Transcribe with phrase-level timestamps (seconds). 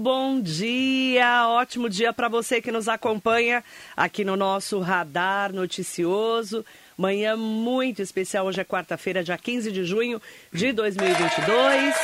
[0.00, 3.62] bom dia, ótimo dia para você que nos acompanha
[3.94, 6.64] aqui no nosso radar noticioso.
[6.96, 10.20] Manhã muito especial, hoje é quarta-feira, dia 15 de junho
[10.50, 11.94] de 2022.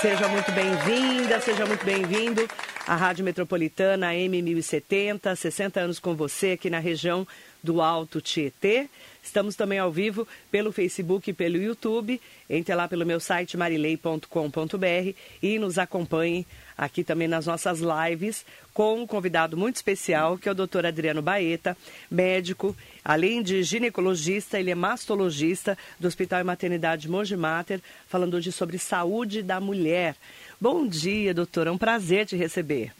[0.00, 2.48] Seja muito bem-vinda, seja muito bem-vindo
[2.86, 7.26] à Rádio Metropolitana M1070, 60 anos com você aqui na região
[7.62, 8.88] do Alto Tietê.
[9.22, 12.20] Estamos também ao vivo pelo Facebook e pelo YouTube.
[12.48, 19.02] Entre lá pelo meu site marilei.com.br e nos acompanhe aqui também nas nossas lives com
[19.02, 21.76] um convidado muito especial, que é o doutor Adriano Baeta,
[22.10, 28.50] médico, além de ginecologista, ele é mastologista do Hospital e Maternidade Monge Mater, falando hoje
[28.50, 30.16] sobre saúde da mulher.
[30.58, 32.92] Bom dia, doutor, é um prazer te receber.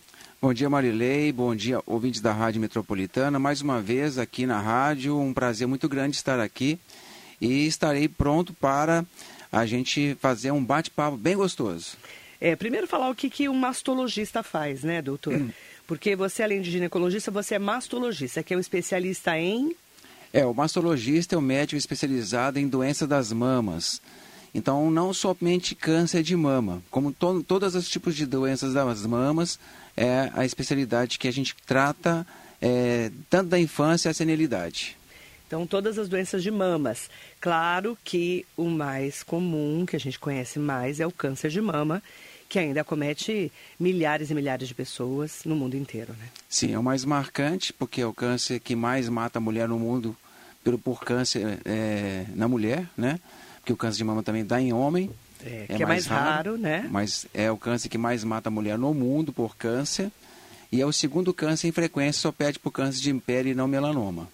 [0.43, 1.31] Bom dia, Marilei.
[1.33, 3.39] Bom dia, ouvintes da Rádio Metropolitana.
[3.39, 6.79] Mais uma vez aqui na rádio, um prazer muito grande estar aqui
[7.39, 9.05] e estarei pronto para
[9.53, 11.99] a gente fazer um bate-papo bem gostoso.
[12.41, 15.35] É, primeiro falar o que, que um mastologista faz, né, doutor?
[15.35, 15.51] Hum.
[15.87, 19.77] Porque você, além de ginecologista, você é mastologista, que é um especialista em...
[20.33, 24.01] É, o mastologista é o médico especializado em doenças das mamas.
[24.55, 29.59] Então, não somente câncer de mama, como to todos os tipos de doenças das mamas,
[29.97, 32.27] é a especialidade que a gente trata
[32.61, 34.97] é, tanto da infância à senilidade.
[35.47, 37.11] Então, todas as doenças de mamas.
[37.41, 42.01] Claro que o mais comum, que a gente conhece mais, é o câncer de mama,
[42.49, 46.29] que ainda acomete milhares e milhares de pessoas no mundo inteiro, né?
[46.49, 49.79] Sim, é o mais marcante, porque é o câncer que mais mata a mulher no
[49.79, 50.17] mundo
[50.63, 53.19] pelo, por câncer é, na mulher, né?
[53.61, 55.11] Porque o câncer de mama também dá em homem,
[55.45, 56.89] é, é que é mais, raro, raro, né?
[56.91, 60.11] Mas é o câncer que mais mata a mulher no mundo por câncer.
[60.73, 63.67] E é o segundo câncer em frequência, só pede por câncer de pele e não
[63.67, 64.29] melanoma.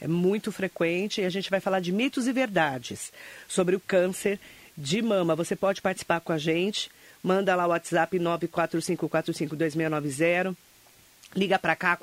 [0.00, 3.12] É muito frequente e a gente vai falar de mitos e verdades
[3.48, 4.40] sobre o câncer
[4.76, 5.36] de mama.
[5.36, 6.90] Você pode participar com a gente,
[7.22, 10.56] manda lá o WhatsApp 945452690.
[11.36, 11.96] Liga para cá,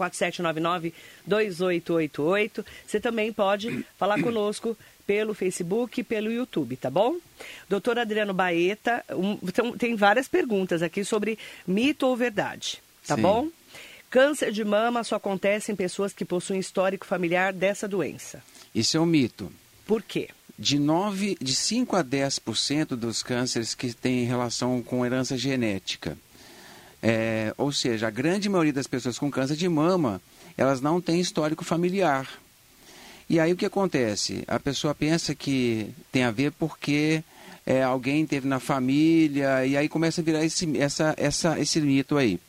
[1.28, 2.66] 4799-2888.
[2.86, 7.16] Você também pode falar conosco pelo Facebook e pelo YouTube, tá bom?
[7.70, 9.38] Doutor Adriano Baeta, um,
[9.78, 13.22] tem várias perguntas aqui sobre mito ou verdade, tá Sim.
[13.22, 13.50] bom?
[14.10, 18.44] Câncer de mama só acontece em pessoas que possuem histórico familiar dessa doença.
[18.76, 19.52] Isso é um mito.
[19.86, 20.30] Por quê?
[20.60, 26.18] De, 9, de 5 a 10% dos cânceres que têm relação com herança genética.
[27.02, 30.22] É, ou seja, a grande maioria das pessoas com câncer de mama,
[30.58, 32.28] elas não têm histórico familiar.
[33.30, 34.44] E aí o que acontece?
[34.48, 37.24] A pessoa pensa que tem a ver porque
[37.66, 42.18] é, alguém teve na família, e aí começa a virar esse, essa, essa, esse mito
[42.18, 42.40] aí.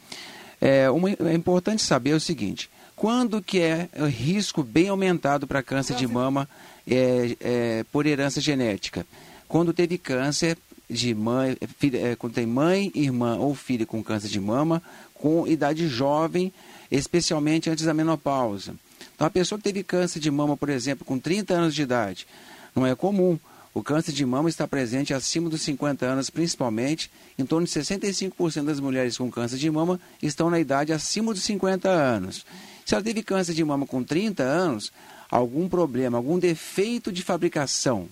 [0.61, 5.97] É, uma, é importante saber o seguinte, quando que é risco bem aumentado para câncer
[5.97, 6.49] de mama
[6.87, 9.05] é, é, por herança genética?
[9.49, 10.57] Quando teve câncer
[10.89, 14.83] de mãe, filha, é, quando tem mãe, irmã ou filha com câncer de mama,
[15.15, 16.53] com idade jovem,
[16.91, 18.75] especialmente antes da menopausa.
[19.15, 22.27] Então, a pessoa que teve câncer de mama, por exemplo, com 30 anos de idade,
[22.75, 23.39] não é comum.
[23.75, 27.11] O câncer de mama está presente acima dos 50 anos, principalmente.
[27.39, 31.43] Em torno de 65% das mulheres com câncer de mama estão na idade acima dos
[31.43, 32.45] 50 anos.
[32.85, 34.91] Se ela teve câncer de mama com 30 anos,
[35.31, 38.09] algum problema, algum defeito de fabricação.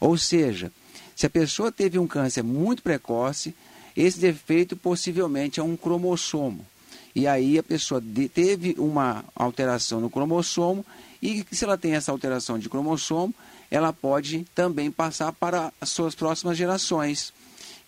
[0.00, 0.72] Ou seja,
[1.14, 3.54] se a pessoa teve um câncer muito precoce,
[3.96, 6.66] esse defeito possivelmente é um cromossomo.
[7.14, 10.84] E aí a pessoa teve uma alteração no cromossomo
[11.22, 13.34] e se ela tem essa alteração de cromossomo,
[13.70, 17.32] ela pode também passar para as suas próximas gerações.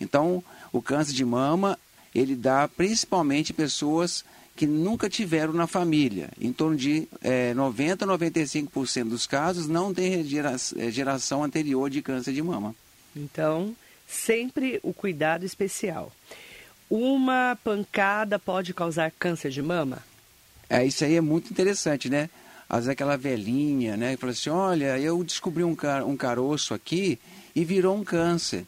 [0.01, 1.79] Então, o câncer de mama,
[2.15, 4.25] ele dá principalmente pessoas
[4.55, 6.29] que nunca tiveram na família.
[6.41, 11.89] Em torno de é, 90 a 95% dos casos não tem gera, é, geração anterior
[11.89, 12.75] de câncer de mama.
[13.17, 13.75] Então,
[14.07, 16.13] sempre o cuidado especial
[16.93, 20.01] uma pancada pode causar câncer de mama?
[20.69, 22.29] É, isso aí é muito interessante, né?
[22.69, 24.15] Às vezes aquela velhinha, né?
[24.19, 27.19] Fala assim, olha, eu descobri um, car um caroço aqui
[27.57, 28.67] e virou um câncer.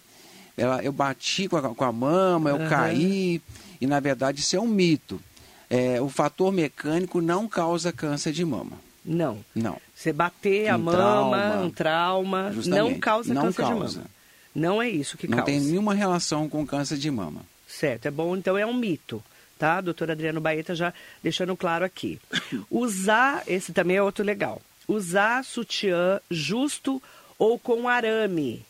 [0.57, 2.69] Ela, eu bati com a, com a mama, eu uhum.
[2.69, 3.43] caí,
[3.79, 5.21] e na verdade isso é um mito.
[5.69, 8.79] É, o fator mecânico não causa câncer de mama.
[9.05, 9.45] Não.
[9.55, 9.77] Não.
[9.95, 13.75] Você bater um a mama, trauma, um trauma, não causa não câncer causa.
[13.75, 14.11] de mama.
[14.55, 15.53] Não é isso que não causa.
[15.53, 17.43] Não tem nenhuma relação com câncer de mama.
[17.79, 19.23] Certo, é bom, então é um mito,
[19.59, 19.81] tá?
[19.81, 22.21] Doutor Adriano Baeta já deixando claro aqui.
[22.71, 27.03] Usar, esse também é outro legal, usar sutiã justo
[27.39, 28.65] ou com arame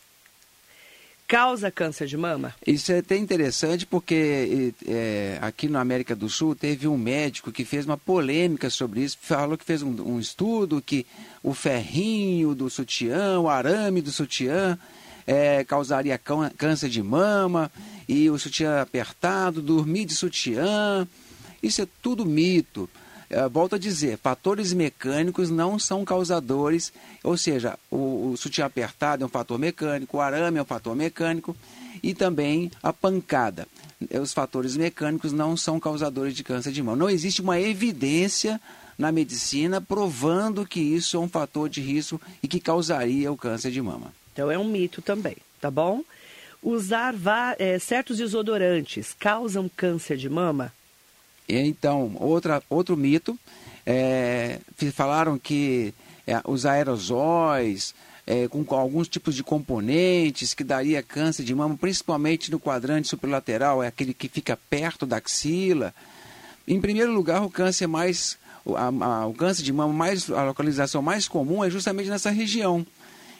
[1.26, 2.54] causa câncer de mama?
[2.66, 7.64] Isso é até interessante porque é, aqui na América do Sul teve um médico que
[7.64, 11.06] fez uma polêmica sobre isso, falou que fez um, um estudo que
[11.42, 14.78] o ferrinho do sutiã, o arame do sutiã
[15.26, 16.20] é, causaria
[16.56, 17.70] câncer de mama
[18.08, 21.06] e o sutiã apertado, dormir de sutiã.
[21.62, 22.88] Isso é tudo mito.
[23.30, 26.92] É, volto a dizer, fatores mecânicos não são causadores,
[27.22, 30.94] ou seja, o, o sutiã apertado é um fator mecânico, o arame é um fator
[30.94, 31.56] mecânico
[32.02, 33.66] e também a pancada.
[34.20, 36.96] Os fatores mecânicos não são causadores de câncer de mama.
[36.96, 38.60] Não existe uma evidência
[38.98, 43.70] na medicina provando que isso é um fator de risco e que causaria o câncer
[43.70, 44.12] de mama.
[44.32, 46.02] Então é um mito também, tá bom?
[46.64, 47.14] Usar
[47.58, 50.72] é, certos desodorantes causam câncer de mama?
[51.46, 53.38] Então, outra, outro mito,
[53.84, 54.58] é,
[54.94, 55.93] falaram que
[56.26, 57.94] é, os aerosóis,
[58.26, 63.08] é, com, com, alguns tipos de componentes que daria câncer de mama, principalmente no quadrante
[63.08, 65.94] superlateral, é aquele que fica perto da axila.
[66.67, 68.38] Em primeiro lugar, o câncer mais
[68.75, 72.87] a, a, o câncer de mama mais a localização mais comum é justamente nessa região.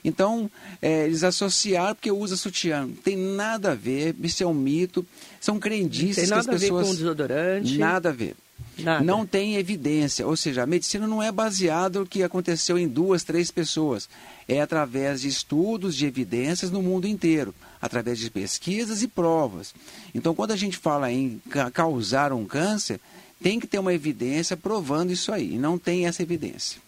[0.05, 0.51] Então,
[0.83, 2.83] é, eles associaram porque usa sutiã.
[2.83, 5.05] Não tem nada a ver, isso é um mito.
[5.41, 6.47] São crendices que as pessoas...
[6.47, 7.79] Nada a ver com desodorante.
[7.79, 8.37] Nada a ver.
[8.79, 9.05] Nada.
[9.05, 13.23] Não tem evidência, ou seja, a medicina não é baseada no que aconteceu em duas,
[13.23, 14.09] três pessoas.
[14.49, 19.75] É através de estudos, de evidências no mundo inteiro, através de pesquisas e provas.
[20.15, 21.41] Então, quando a gente fala em
[21.73, 23.01] causar um câncer,
[23.41, 25.55] tem que ter uma evidência provando isso aí.
[25.55, 26.83] E não tem essa evidência.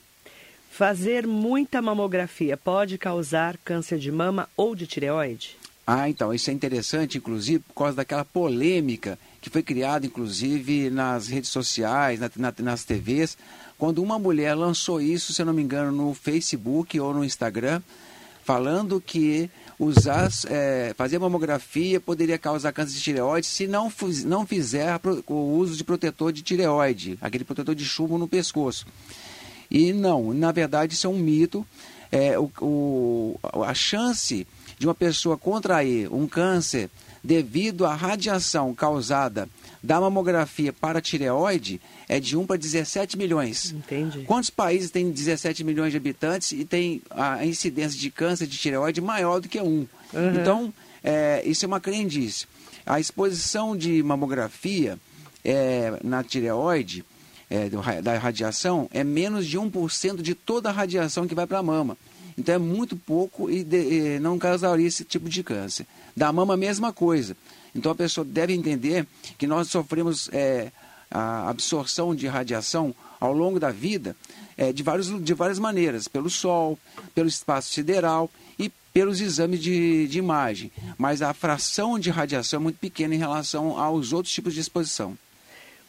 [0.77, 5.57] Fazer muita mamografia pode causar câncer de mama ou de tireoide?
[5.87, 11.29] Ah, então, isso é interessante, inclusive, por causa daquela polêmica que foi criada, inclusive, nas
[11.29, 13.39] redes sociais, na, na, nas TVs,
[13.79, 17.81] quando uma mulher lançou isso, se eu não me engano, no Facebook ou no Instagram,
[18.45, 19.49] falando que
[19.79, 23.91] usar, é, fazer mamografia poderia causar câncer de tireoide se não,
[24.27, 28.87] não fizer o uso de protetor de tireoide, aquele protetor de chumbo no pescoço.
[29.71, 31.67] E não, na verdade isso é um mito.
[32.11, 34.47] É, o, o, a chance
[34.79, 36.89] de uma pessoa contrair um câncer
[37.23, 39.49] devido à radiação causada
[39.83, 43.73] da mamografia para tireoide é de 1 para 17 milhões.
[43.73, 44.23] Entendi.
[44.23, 49.01] Quantos países têm 17 milhões de habitantes e tem a incidência de câncer de tireoide
[49.01, 49.87] maior do que um?
[50.13, 50.41] Uhum.
[50.41, 52.47] Então, é, isso é uma crendice.
[52.85, 54.99] A exposição de mamografia
[55.45, 57.05] é, na tireoide
[57.49, 57.69] é,
[58.03, 61.97] da radiação é menos de 1% de toda a radiação que vai para a mama.
[62.37, 65.87] Então é muito pouco e, de, e, não causaria esse tipo de câncer.
[66.17, 67.37] Da mama, a mesma coisa.
[67.75, 69.07] Então a pessoa deve entender
[69.39, 70.71] que nós sofremos é,
[71.11, 74.15] a absorção de radiação ao longo da vida
[74.57, 76.79] é, de, vários, de várias maneiras, pelo sol,
[77.15, 80.71] pelo espaço sideral e pelos exames de, de imagem.
[80.99, 85.17] Mas a fração de radiação é muito pequena em relação aos outros tipos de exposição.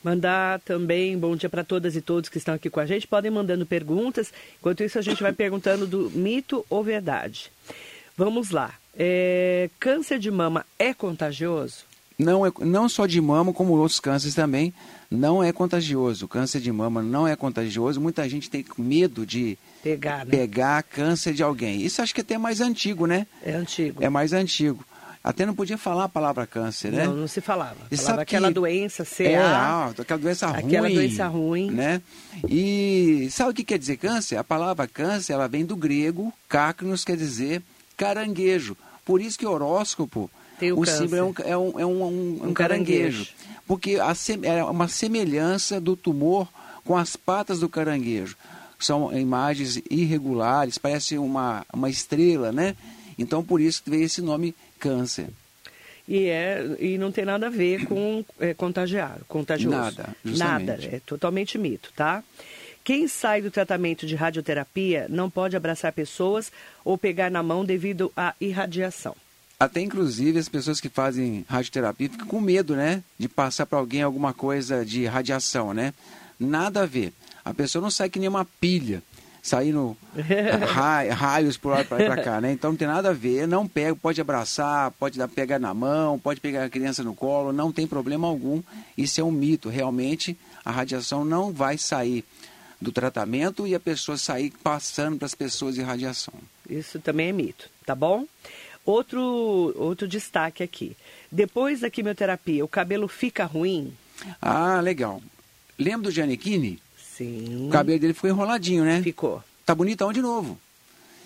[0.08, 3.06] Mandar também bom dia para todas e todos que estão aqui com a gente.
[3.06, 4.32] Podem mandando perguntas.
[4.58, 7.52] Enquanto isso, a gente vai perguntando do mito ou verdade.
[8.16, 8.74] Vamos lá.
[8.98, 11.84] É, câncer de mama é contagioso?
[12.18, 14.74] Não, é, não só de mama, como outros cânceres também,
[15.12, 16.24] não é contagioso.
[16.24, 18.00] O câncer de mama não é contagioso.
[18.00, 20.32] Muita gente tem medo de pegar, né?
[20.32, 21.82] pegar câncer de alguém.
[21.82, 23.28] Isso acho que é até mais antigo, né?
[23.44, 24.02] É antigo.
[24.02, 24.86] É mais antigo.
[25.24, 27.06] Até não podia falar a palavra câncer, né?
[27.06, 27.76] Não, não se falava.
[27.92, 28.54] E falava aquela que...
[28.54, 29.24] doença CA.
[29.24, 30.66] É, ah, aquela doença ruim.
[30.66, 31.72] Aquela doença ruim.
[31.72, 32.02] Né?
[32.48, 34.38] E sabe o que quer dizer câncer?
[34.38, 37.62] A palavra câncer, ela vem do grego, cácnios quer dizer
[37.98, 38.78] caranguejo.
[39.04, 40.30] Por isso que horóscopo,
[40.60, 43.26] Tem o, o símbolo é um, é um, é um, um, um caranguejo.
[43.26, 43.32] caranguejo.
[43.68, 46.48] Porque a, é uma semelhança do tumor
[46.86, 48.38] com as patas do caranguejo.
[48.80, 52.76] São imagens irregulares, parece uma, uma estrela, né?
[53.18, 55.30] Então, por isso que veio esse nome câncer.
[56.08, 59.76] E, é, e não tem nada a ver com é, contagiar, contagioso.
[59.76, 60.66] Nada, justamente.
[60.66, 62.24] Nada, é totalmente mito, tá?
[62.84, 66.50] Quem sai do tratamento de radioterapia não pode abraçar pessoas
[66.86, 69.14] ou pegar na mão devido à irradiação.
[69.60, 73.04] Até inclusive as pessoas que fazem radioterapia ficam com medo, né?
[73.20, 75.94] De passar para alguém alguma coisa de radiação, né?
[76.40, 77.12] Nada a ver.
[77.44, 79.04] A pessoa não sai que nem uma pilha
[79.48, 79.96] saindo
[81.16, 82.52] raios por lá para cá, né?
[82.52, 86.20] Então não tem nada a ver, não pega, pode abraçar, pode dar, pegar na mão,
[86.20, 88.62] pode pegar a criança no colo, não tem problema algum.
[88.98, 92.26] Isso é um mito, realmente a radiação não vai sair
[92.80, 96.34] do tratamento e a pessoa sair passando para as pessoas de radiação.
[96.70, 98.26] Isso também é mito, tá bom?
[98.86, 100.96] Outro, outro destaque aqui.
[101.32, 103.94] Depois da quimioterapia, o cabelo fica ruim?
[104.42, 105.22] Ah, legal.
[105.80, 106.80] Lembra do Giannichini?
[107.18, 107.68] Sim.
[107.68, 109.02] O cabelo dele ficou enroladinho, né?
[109.02, 109.44] Ficou.
[109.66, 110.58] Tá bonitão de novo.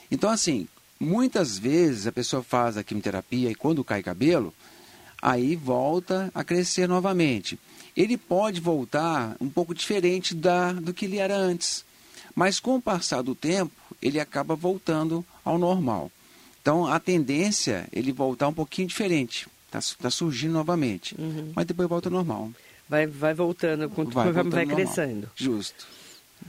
[0.10, 0.67] Então, assim,
[1.00, 4.53] muitas vezes a pessoa faz a quimioterapia e quando cai cabelo,
[5.21, 7.60] aí volta a crescer novamente.
[7.95, 11.83] Ele pode voltar um pouco diferente da, do que ele era antes.
[12.33, 16.10] Mas com o passar do tempo, ele acaba voltando ao normal.
[16.62, 19.48] Então, a tendência é ele voltar um pouquinho diferente.
[19.65, 21.15] está tá surgindo novamente.
[21.19, 21.51] Uhum.
[21.53, 22.51] Mas depois volta ao normal.
[22.91, 24.75] Vai, vai voltando, Vai vai, voltando vai ao normal.
[24.75, 25.29] crescendo.
[25.33, 25.88] Justo.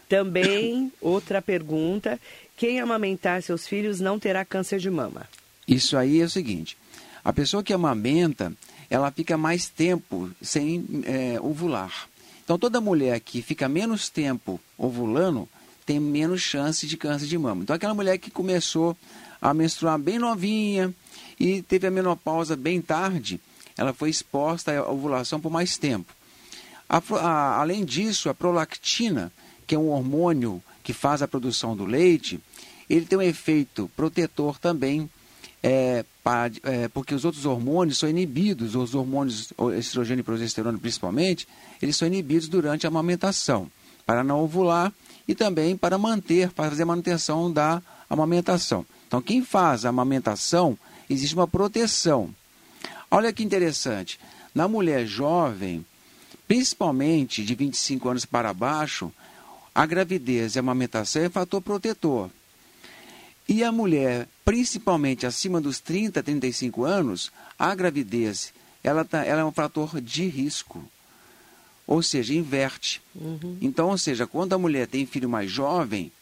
[0.08, 2.18] Também, outra pergunta:
[2.56, 5.28] quem amamentar seus filhos não terá câncer de mama?
[5.68, 6.76] Isso aí é o seguinte:
[7.24, 8.52] a pessoa que amamenta,
[8.90, 12.08] ela fica mais tempo sem é, ovular.
[12.42, 15.48] Então, toda mulher que fica menos tempo ovulando
[15.86, 17.62] tem menos chance de câncer de mama.
[17.62, 18.96] Então, aquela mulher que começou
[19.40, 20.92] a menstruar bem novinha
[21.38, 23.40] e teve a menopausa bem tarde,
[23.78, 26.12] ela foi exposta à ovulação por mais tempo.
[26.92, 29.32] A a- além disso, a prolactina,
[29.66, 32.38] que é um hormônio que faz a produção do leite,
[32.90, 35.08] ele tem um efeito protetor também,
[35.62, 41.48] é, pa- é, porque os outros hormônios são inibidos, os hormônios estrogênio e progesterona principalmente,
[41.80, 43.70] eles são inibidos durante a amamentação,
[44.04, 44.92] para não ovular
[45.26, 47.80] e também para manter, para fazer a manutenção da
[48.10, 48.84] amamentação.
[49.08, 50.76] Então, quem faz a amamentação,
[51.08, 52.28] existe uma proteção.
[53.10, 54.18] Olha que interessante,
[54.54, 55.86] na mulher jovem,
[56.56, 59.10] principalmente de 25 anos para baixo,
[59.74, 62.28] a gravidez e a amamentação é fator protetor.
[63.48, 68.52] E a mulher, principalmente acima dos 30, 35 anos, a gravidez,
[68.84, 70.84] ela, tá, ela é um fator de risco.
[71.86, 73.00] Ou seja, inverte.
[73.62, 76.12] Então, ou seja, quando a mulher tem filho mais jovem,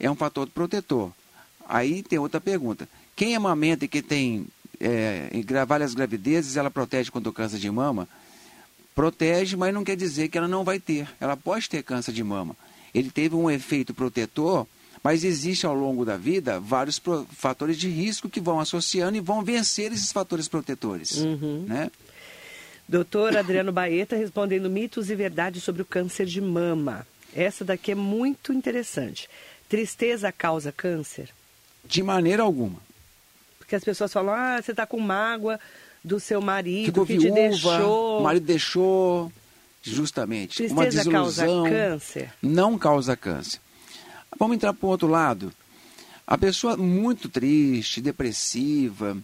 [0.00, 1.12] é um fator protetor.
[1.68, 2.88] Aí tem outra pergunta.
[3.14, 4.46] Quem amamenta e que tem
[4.80, 8.08] é, gra- várias gravidezes, ela protege contra o câncer de mama?
[8.94, 11.08] Protege, mas não quer dizer que ela não vai ter.
[11.20, 12.56] Ela pode ter câncer de mama.
[12.94, 14.66] Ele teve um efeito protetor,
[15.02, 17.00] mas existe ao longo da vida vários
[17.32, 21.18] fatores de risco que vão associando e vão vencer esses fatores protetores.
[21.66, 21.90] Né?
[22.88, 27.06] Doutor Adriano Baeta respondendo mitos e verdades sobre o câncer de mama.
[27.34, 29.28] Essa daqui é muito interessante.
[29.68, 31.30] Tristeza causa câncer?
[31.84, 32.78] De maneira alguma.
[33.58, 35.58] Porque as pessoas falam, ah, você está com mágoa
[36.04, 38.20] do seu marido Ficou que te viúva, deixou.
[38.20, 39.32] o marido deixou,
[39.82, 40.66] justamente.
[40.66, 41.70] uma Tristeza causa desilusão.
[41.70, 42.32] câncer?
[42.42, 43.60] Não causa câncer.
[44.38, 45.52] Vamos entrar para o outro lado.
[46.26, 49.16] A pessoa muito triste, depressiva,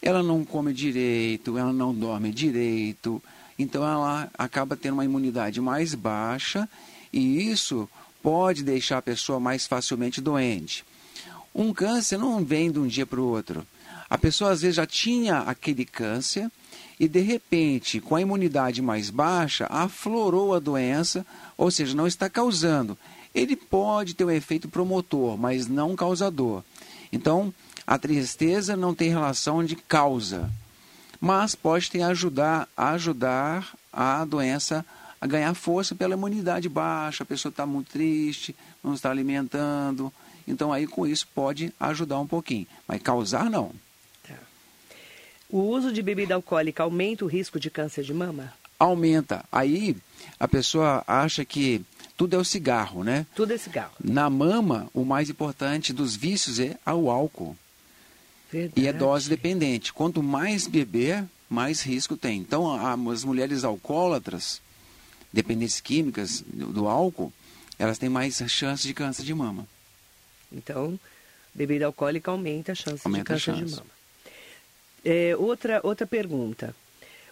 [0.00, 3.22] ela não come direito, ela não dorme direito,
[3.58, 6.68] então ela acaba tendo uma imunidade mais baixa
[7.12, 7.88] e isso
[8.22, 10.84] pode deixar a pessoa mais facilmente doente.
[11.54, 13.66] Um câncer não vem de um dia para o outro.
[14.12, 16.50] A pessoa às vezes já tinha aquele câncer
[17.00, 21.24] e de repente, com a imunidade mais baixa, aflorou a doença,
[21.56, 22.98] ou seja, não está causando.
[23.34, 26.62] Ele pode ter um efeito promotor, mas não causador.
[27.10, 27.54] Então,
[27.86, 30.52] a tristeza não tem relação de causa,
[31.18, 34.84] mas pode ter ajudar, ajudar a doença
[35.18, 38.54] a ganhar força pela imunidade baixa, a pessoa está muito triste,
[38.84, 40.12] não está alimentando.
[40.46, 43.72] Então aí com isso pode ajudar um pouquinho, mas causar não.
[45.52, 48.54] O uso de bebida alcoólica aumenta o risco de câncer de mama?
[48.78, 49.44] Aumenta.
[49.52, 49.94] Aí
[50.40, 51.84] a pessoa acha que
[52.16, 53.26] tudo é o cigarro, né?
[53.36, 53.92] Tudo é cigarro.
[54.02, 57.54] Na mama, o mais importante dos vícios é o álcool.
[58.50, 58.80] Verdade.
[58.80, 59.92] E é dose dependente.
[59.92, 62.40] Quanto mais beber, mais risco tem.
[62.40, 62.74] Então,
[63.06, 64.60] as mulheres alcoólatras,
[65.30, 67.30] dependentes químicas do, álcool,
[67.78, 69.66] elas têm mais chance de câncer de mama.
[70.50, 70.98] Então,
[71.54, 73.76] bebida alcoólica aumenta a chance Aumenta de câncer de chance.
[73.76, 74.01] mama.
[75.04, 76.74] É, outra, outra pergunta.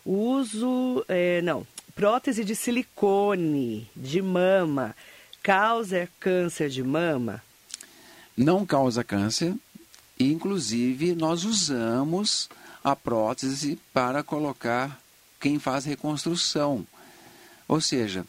[0.04, 4.94] O uso, é, não, prótese de silicone de mama
[5.42, 7.42] causa câncer de mama?
[8.36, 9.54] Não causa câncer.
[10.18, 12.48] Inclusive, nós usamos
[12.82, 15.00] a prótese para colocar
[15.38, 16.86] quem faz reconstrução.
[17.66, 18.24] Ou seja,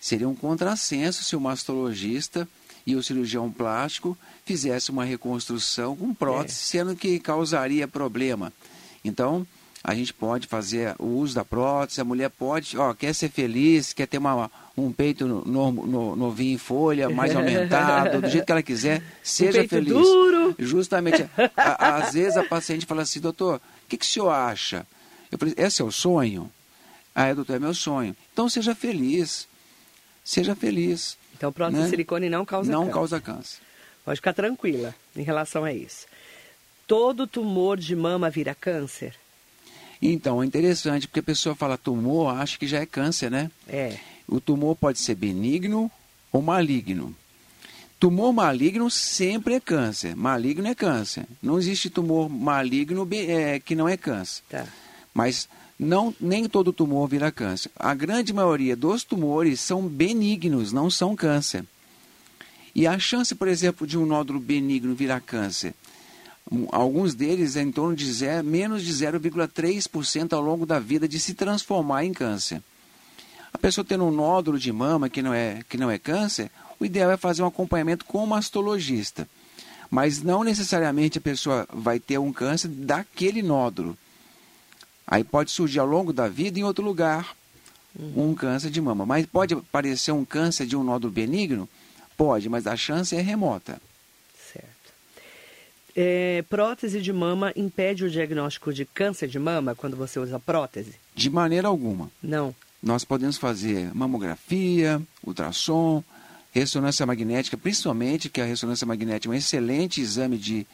[0.00, 2.48] seria um contrassenso se o mastologista
[2.86, 8.52] e o cirurgião plástico fizesse uma reconstrução com prótese, sendo que causaria problema.
[9.04, 9.46] Então,
[9.82, 13.92] a gente pode fazer o uso da prótese, a mulher pode, ó, quer ser feliz,
[13.92, 18.52] quer ter uma, um peito no, no- novinho em folha, mais aumentado, do jeito que
[18.52, 19.92] ela quiser, seja peito feliz.
[19.92, 20.54] duro.
[20.58, 21.28] Justamente.
[21.56, 24.86] a- às vezes a paciente fala assim, doutor, o que, que o senhor acha?
[25.30, 26.50] Eu falei, esse é o sonho?
[27.14, 28.16] Ah, é, doutor, é meu sonho.
[28.32, 29.46] Então seja feliz.
[30.24, 31.16] Seja feliz.
[31.36, 31.84] Então, prótese Né?
[31.84, 32.94] de silicone não causa Não câncer.
[32.94, 33.58] causa câncer.
[34.04, 36.06] Pode ficar tranquila em relação a isso.
[36.86, 39.14] Todo tumor de mama vira câncer?
[40.00, 43.50] Então, é interessante, porque a pessoa fala tumor, acha que já é câncer, né?
[43.66, 43.96] É.
[44.28, 45.90] O tumor pode ser benigno
[46.30, 47.14] ou maligno.
[47.98, 50.14] Tumor maligno sempre é câncer.
[50.14, 51.26] Maligno é câncer.
[51.42, 54.42] Não existe tumor maligno é, que não é câncer.
[54.50, 54.66] Tá.
[55.14, 55.48] Mas
[55.78, 57.70] não, nem todo tumor vira câncer.
[57.76, 61.64] A grande maioria dos tumores são benignos, não são câncer.
[62.74, 65.74] E a chance, por exemplo, de um nódulo benigno virar câncer?
[66.70, 71.18] Alguns deles é em torno de zero, menos de 0,3% ao longo da vida de
[71.18, 72.62] se transformar em câncer.
[73.52, 76.84] A pessoa tendo um nódulo de mama que não é, que não é câncer, o
[76.84, 79.28] ideal é fazer um acompanhamento com o mastologista.
[79.90, 83.96] Mas não necessariamente a pessoa vai ter um câncer daquele nódulo.
[85.06, 87.36] Aí pode surgir ao longo da vida em outro lugar
[88.16, 89.06] um câncer de mama.
[89.06, 91.68] Mas pode aparecer um câncer de um nódulo benigno?
[92.16, 93.80] Pode, mas a chance é remota.
[95.96, 100.94] É, prótese de mama impede o diagnóstico de câncer de mama quando você usa prótese?
[101.14, 102.10] De maneira alguma.
[102.22, 102.54] Não.
[102.82, 106.02] Nós podemos fazer mamografia, ultrassom,
[106.52, 110.66] ressonância magnética, principalmente que a ressonância magnética é um excelente exame de,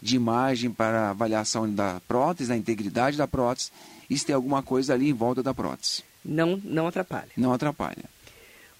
[0.00, 3.70] de imagem para avaliação da prótese, da integridade da prótese,
[4.08, 6.02] e se tem alguma coisa ali em volta da prótese.
[6.24, 7.30] Não, não atrapalha.
[7.36, 8.04] Não atrapalha.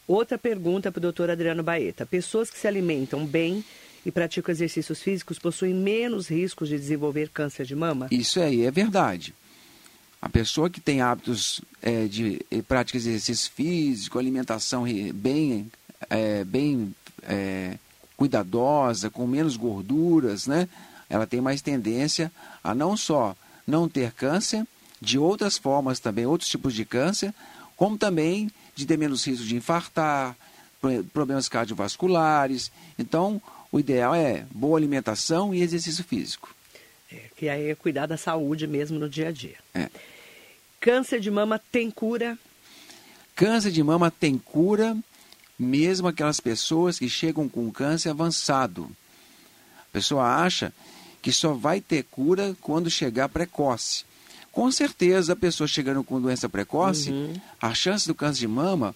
[0.07, 2.05] Outra pergunta para o doutor Adriano Baeta.
[2.05, 3.65] Pessoas que se alimentam bem
[4.05, 8.09] e praticam exercícios físicos possuem menos riscos de desenvolver câncer de mama?
[8.11, 9.35] Isso aí é verdade.
[10.23, 15.71] A pessoa que tem hábitos é, de eh, prática de exercício físico, alimentação bem,
[16.11, 17.79] é, bem é,
[18.17, 20.69] cuidadosa, com menos gorduras, né?
[21.09, 22.31] Ela tem mais tendência
[22.63, 23.35] a não só
[23.67, 24.67] não ter câncer,
[25.01, 27.33] de outras formas também, outros tipos de câncer,
[27.77, 30.37] como também de ter menos risco de infartar,
[31.13, 32.71] problemas cardiovasculares.
[32.99, 36.55] Então, o ideal é boa alimentação e exercício físico.
[37.13, 39.57] É, que aí é cuidar da saúde mesmo no dia a dia.
[39.75, 39.89] É.
[40.81, 42.39] Câncer de mama tem cura?
[43.35, 44.97] Câncer de mama tem cura,
[45.59, 48.91] mesmo aquelas pessoas que chegam com câncer avançado.
[49.79, 50.73] A pessoa acha
[51.21, 54.05] que só vai ter cura quando chegar precoce.
[54.53, 57.35] Com certeza, a pessoa chegando com doença precoce, uhum.
[57.61, 58.95] a chance do câncer de mama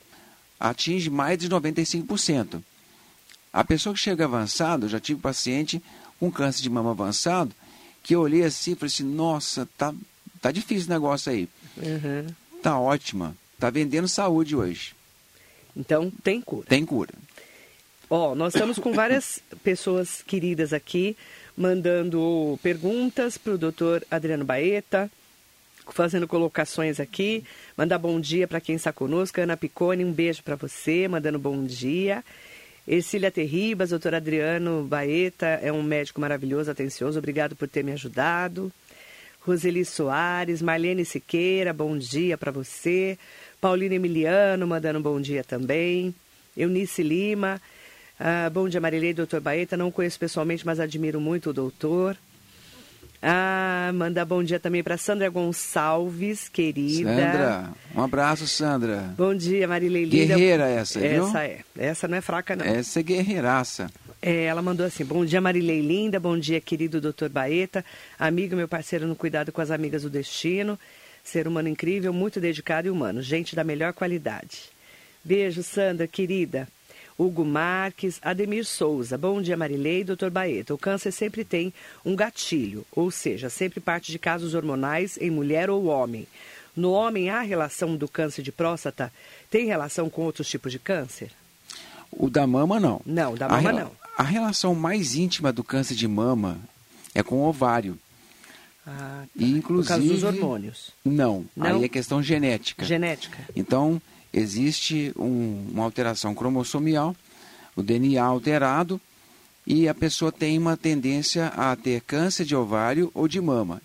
[0.58, 2.62] atinge mais de 95%.
[3.52, 5.82] A pessoa que chega avançado, já tive paciente
[6.18, 7.54] com câncer de mama avançado,
[8.02, 9.94] que eu olhei assim e falei assim, nossa, tá,
[10.40, 11.48] tá difícil o negócio aí.
[11.76, 12.26] Uhum.
[12.62, 13.36] Tá ótima.
[13.58, 14.94] Tá vendendo saúde hoje.
[15.76, 16.66] Então, tem cura.
[16.68, 17.14] Tem cura.
[18.10, 21.16] Ó, oh, nós estamos com várias pessoas queridas aqui,
[21.56, 25.10] mandando perguntas para o doutor Adriano Baeta,
[25.92, 27.44] fazendo colocações aqui.
[27.76, 29.40] Mandar bom dia para quem está conosco.
[29.40, 32.24] Ana Picone, um beijo para você, mandando bom dia.
[32.86, 37.18] Ercília Terribas, doutor Adriano Baeta, é um médico maravilhoso, atencioso.
[37.18, 38.70] Obrigado por ter me ajudado.
[39.40, 43.18] Roseli Soares, Marlene Siqueira, bom dia para você.
[43.60, 46.14] Paulina Emiliano, mandando bom dia também.
[46.56, 47.60] Eunice Lima,
[48.18, 49.76] ah, bom dia Marilei, doutor Baeta.
[49.76, 52.16] Não conheço pessoalmente, mas admiro muito o doutor.
[53.26, 57.08] Ah, manda bom dia também para Sandra Gonçalves, querida.
[57.08, 59.14] Sandra, um abraço, Sandra.
[59.16, 61.26] Bom dia, Marilei Guerreira essa, viu?
[61.26, 61.60] Essa é.
[61.74, 62.66] Essa não é fraca, não.
[62.66, 63.90] Essa é guerreiraça.
[64.20, 66.20] É, ela mandou assim: Bom dia, Marilei Linda.
[66.20, 67.82] Bom dia, querido doutor Baeta.
[68.18, 70.78] Amigo, meu parceiro no cuidado com as amigas do destino.
[71.22, 73.22] Ser humano incrível, muito dedicado e humano.
[73.22, 74.64] Gente da melhor qualidade.
[75.24, 76.68] Beijo, Sandra, querida.
[77.18, 79.16] Hugo Marques, Ademir Souza.
[79.16, 80.74] Bom dia, Marilei e doutor Baeta.
[80.74, 81.72] O câncer sempre tem
[82.04, 86.26] um gatilho, ou seja, sempre parte de casos hormonais em mulher ou homem.
[86.76, 89.12] No homem, há relação do câncer de próstata?
[89.48, 91.30] Tem relação com outros tipos de câncer?
[92.10, 93.00] O da mama, não.
[93.06, 93.92] Não, da mama, a não.
[94.16, 96.58] A relação mais íntima do câncer de mama
[97.14, 97.96] é com o ovário.
[98.86, 99.28] Ah, tá.
[99.36, 100.90] E, inclusive, Por causa dos hormônios?
[101.04, 102.84] Não, não, aí é questão genética.
[102.84, 103.38] Genética.
[103.56, 104.00] Então,
[104.34, 107.14] existe um, uma alteração cromossomial,
[107.76, 109.00] o DNA alterado,
[109.66, 113.80] e a pessoa tem uma tendência a ter câncer de ovário ou de mama.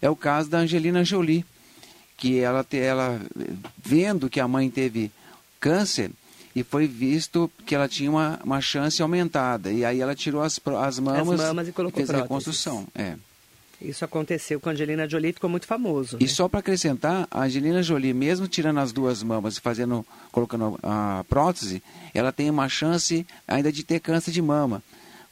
[0.00, 1.44] É o caso da Angelina Jolie,
[2.16, 3.20] que ela, ela
[3.82, 5.10] vendo que a mãe teve
[5.58, 6.10] câncer
[6.54, 9.72] e foi visto que ela tinha uma, uma chance aumentada.
[9.72, 12.86] E aí ela tirou as, as mamas, as mamas e colocou e fez a reconstrução.
[12.94, 13.16] É.
[13.84, 16.16] Isso aconteceu com a Angelina Jolie, ficou muito famoso.
[16.20, 16.28] E né?
[16.28, 21.24] só para acrescentar, a Angelina Jolie, mesmo tirando as duas mamas e fazendo, colocando a
[21.28, 21.82] prótese,
[22.14, 24.82] ela tem uma chance ainda de ter câncer de mama.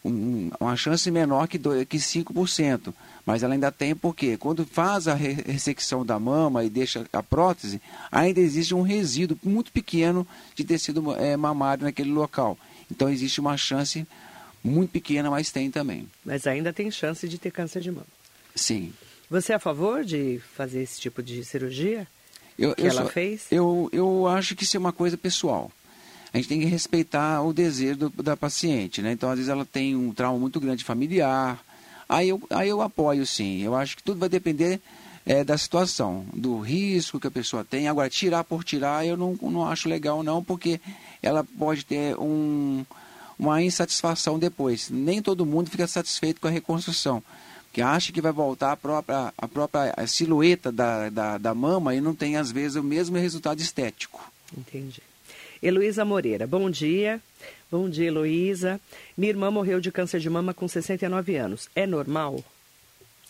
[0.04, 2.92] Um, uma chance menor que, do, que 5%.
[3.24, 7.80] Mas ela ainda tem porque quando faz a ressecção da mama e deixa a prótese,
[8.10, 12.58] ainda existe um resíduo muito pequeno de tecido é, mamário naquele local.
[12.90, 14.06] Então existe uma chance
[14.64, 16.08] muito pequena, mas tem também.
[16.24, 18.06] Mas ainda tem chance de ter câncer de mama.
[18.54, 18.92] Sim.
[19.30, 22.06] Você é a favor de fazer esse tipo de cirurgia?
[22.58, 23.46] Eu, que eu ela sou, fez?
[23.50, 25.70] Eu, eu acho que isso é uma coisa pessoal.
[26.32, 29.12] A gente tem que respeitar o desejo do, da paciente, né?
[29.12, 31.64] Então, às vezes, ela tem um trauma muito grande familiar.
[32.08, 33.62] Aí eu, aí eu apoio, sim.
[33.62, 34.80] Eu acho que tudo vai depender
[35.24, 37.88] é, da situação, do risco que a pessoa tem.
[37.88, 40.80] Agora, tirar por tirar, eu não, não acho legal, não, porque
[41.22, 42.84] ela pode ter um,
[43.38, 44.90] uma insatisfação depois.
[44.90, 47.22] Nem todo mundo fica satisfeito com a reconstrução
[47.72, 52.00] que acha que vai voltar a própria, a própria silhueta da, da, da mama e
[52.00, 54.20] não tem, às vezes, o mesmo resultado estético.
[54.56, 55.02] Entendi.
[55.62, 57.20] Heloísa Moreira, bom dia.
[57.70, 58.80] Bom dia, Heloísa.
[59.16, 61.68] Minha irmã morreu de câncer de mama com 69 anos.
[61.74, 62.42] É normal?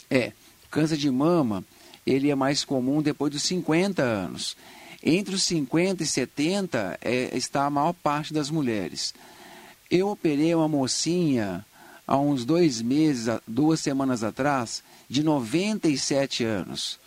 [0.09, 0.33] É.
[0.71, 1.65] Câncer de mama,
[2.07, 4.57] ele é mais comum depois dos 50 anos.
[5.03, 9.13] Entre os 50 e 70 é, está a maior parte das mulheres.
[9.91, 11.67] Eu operei uma mocinha
[12.11, 16.99] há uns dois meses, duas semanas atrás, de 97 anos.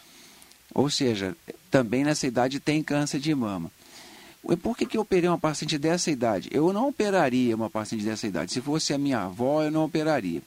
[0.73, 1.35] Ou seja,
[1.69, 3.69] também nessa idade tem câncer de mama.
[4.61, 6.47] Por que, que eu operei uma paciente dessa idade?
[6.53, 8.53] Eu não operaria uma paciente dessa idade.
[8.53, 10.41] Se fosse a minha avó, eu não operaria.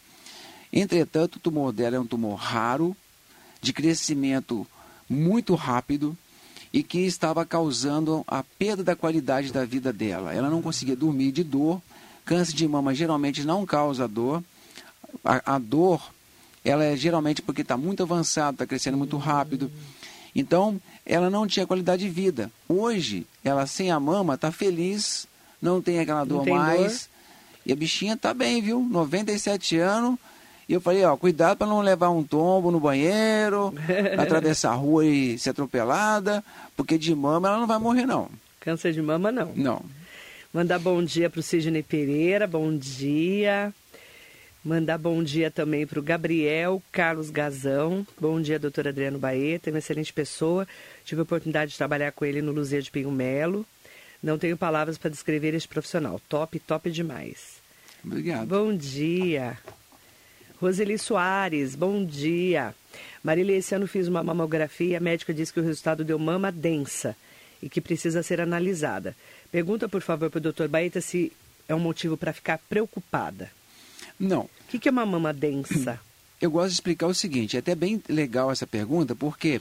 [0.73, 2.97] Entretanto, o tumor dela é um tumor raro,
[3.61, 4.67] de crescimento
[5.09, 6.17] muito rápido
[6.73, 10.33] e que estava causando a perda da qualidade da vida dela.
[10.33, 11.81] Ela não conseguia dormir de dor.
[12.27, 14.43] Câncer de mama geralmente não causa dor.
[15.25, 16.13] A, a dor,
[16.65, 19.71] ela é geralmente porque está muito avançado, está crescendo muito rápido.
[20.35, 22.51] Então, ela não tinha qualidade de vida.
[22.69, 25.27] Hoje, ela sem a mama está feliz,
[25.63, 27.09] não tem aquela dor tem mais.
[27.09, 27.17] Dor.
[27.67, 28.81] E a bichinha está bem, viu?
[28.81, 30.19] 97 anos.
[30.69, 33.73] E eu falei, ó, cuidado para não levar um tombo no banheiro,
[34.19, 36.45] atravessar a rua e ser atropelada,
[36.77, 38.29] porque de mama ela não vai morrer, não.
[38.59, 39.53] Câncer de mama, não.
[39.55, 39.83] Não.
[40.57, 43.75] Mandar bom dia para o Sidney Pereira, bom dia.
[44.65, 48.07] Mandar bom dia também para o Gabriel Carlos Gazão.
[48.19, 50.67] Bom dia, doutor Adriano Baeta, uma excelente pessoa.
[51.05, 53.67] Tive a oportunidade de trabalhar com ele no Luzia de Pinho Melo.
[54.23, 56.19] Não tenho palavras para descrever este profissional.
[56.27, 57.61] Top, top demais.
[58.03, 58.49] Obrigado.
[58.49, 59.59] Bom dia.
[60.59, 62.75] Roseli Soares, bom dia.
[63.23, 64.97] Marília, esse ano fiz uma mamografia.
[64.97, 67.15] A médica disse que o resultado deu mama densa
[67.63, 69.17] e que precisa ser analisada.
[69.51, 71.33] Pergunta, por favor, para o doutor Baeta se
[71.69, 73.51] é um motivo para ficar preocupada.
[74.19, 74.43] Não.
[74.43, 76.01] O que, que é uma mama densa?
[76.41, 79.61] Eu gosto de explicar o seguinte, é até bem legal essa pergunta, porque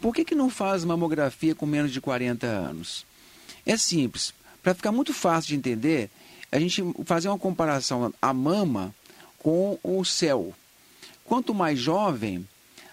[0.00, 3.04] por que, que não faz mamografia com menos de 40 anos?
[3.66, 4.32] É simples.
[4.62, 6.08] Para ficar muito fácil de entender,
[6.52, 8.94] a gente fazer uma comparação a mama
[9.38, 10.54] com o céu.
[11.24, 12.46] Quanto mais jovem,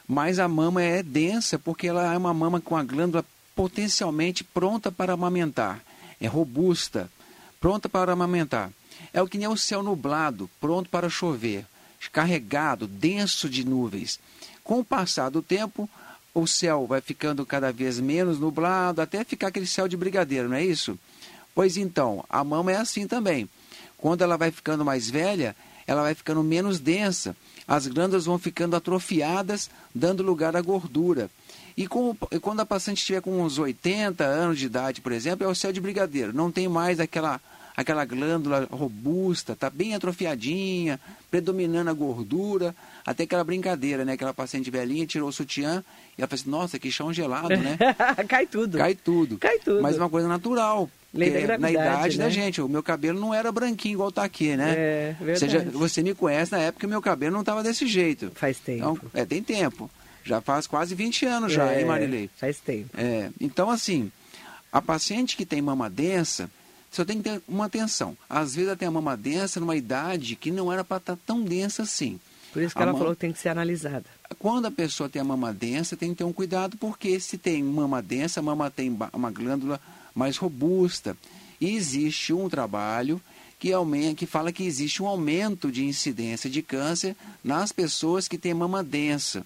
[0.07, 3.23] mais a mama é densa, porque ela é uma mama com a glândula
[3.57, 5.81] potencialmente pronta para amamentar.
[6.21, 7.09] É robusta,
[7.59, 8.69] pronta para amamentar.
[9.11, 11.65] É o que nem o céu nublado, pronto para chover,
[12.11, 14.19] carregado, denso de nuvens.
[14.63, 15.89] Com o passar do tempo,
[16.35, 20.55] o céu vai ficando cada vez menos nublado, até ficar aquele céu de brigadeiro, não
[20.55, 20.97] é isso?
[21.55, 23.49] Pois então, a mama é assim também.
[23.97, 25.55] Quando ela vai ficando mais velha,
[25.87, 27.35] ela vai ficando menos densa,
[27.67, 31.27] as glândulas vão ficando atrofiadas, dando lugar à gordura.
[31.77, 35.53] E quando a paciente estiver com uns 80 anos de idade, por exemplo, é o
[35.53, 37.39] céu de brigadeiro, não tem mais aquela
[37.77, 44.13] aquela glândula robusta, está bem atrofiadinha, predominando a gordura, até aquela brincadeira, né?
[44.13, 45.83] Aquela paciente velhinha tirou o sutiã
[46.17, 47.77] e ela falou assim, nossa, que chão gelado, né?
[48.27, 48.79] Cai tudo.
[48.79, 49.37] Cai tudo.
[49.37, 49.83] Cai tudo.
[49.83, 50.89] Mas uma coisa natural.
[51.59, 52.23] na idade né?
[52.23, 54.73] da gente, o meu cabelo não era branquinho igual está aqui, né?
[54.75, 55.39] É, verdade.
[55.39, 58.31] Você, já, você me conhece na época que meu cabelo não estava desse jeito.
[58.33, 58.79] Faz tempo.
[58.79, 59.87] Então, é, tem tempo.
[60.27, 62.29] Já faz quase 20 anos já, é, hein, Marilei?
[62.35, 62.89] Faz tempo.
[62.97, 64.11] É, então, assim,
[64.71, 66.49] a paciente que tem mama densa,
[66.91, 68.17] só tem que ter uma atenção.
[68.29, 71.21] Às vezes ela tem a mama densa numa idade que não era para estar tá
[71.25, 72.19] tão densa assim.
[72.51, 72.99] Por isso que a ela mama...
[72.99, 74.05] falou que tem que ser analisada.
[74.37, 77.63] Quando a pessoa tem a mama densa, tem que ter um cuidado, porque se tem
[77.63, 79.79] mama densa, a mama tem uma glândula
[80.13, 81.15] mais robusta.
[81.61, 83.21] E existe um trabalho
[83.59, 88.37] que, aumenta, que fala que existe um aumento de incidência de câncer nas pessoas que
[88.37, 89.45] têm mama densa.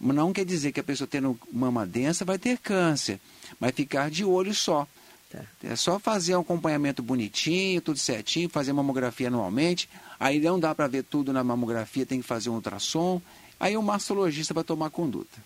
[0.00, 3.20] Não quer dizer que a pessoa tendo mama densa vai ter câncer,
[3.58, 4.86] mas ficar de olho só.
[5.30, 5.44] Tá.
[5.62, 9.88] É só fazer um acompanhamento bonitinho, tudo certinho, fazer mamografia anualmente.
[10.18, 13.20] Aí não dá para ver tudo na mamografia, tem que fazer um ultrassom.
[13.60, 15.38] Aí o mastologista vai tomar conduta.